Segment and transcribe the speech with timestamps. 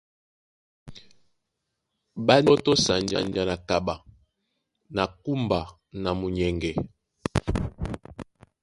[2.25, 3.17] Ɓá níɓɔ́tɔ́ sanja
[3.47, 3.95] na kaɓa
[4.95, 5.59] na kúmba
[6.01, 6.71] na munyɛŋgɛ.